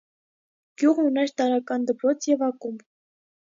Գյուղն 0.83 1.09
ուներ 1.09 1.33
տարրական 1.41 1.85
դպրոց 1.91 2.29
և 2.31 2.43
ակումբ։ 2.49 2.83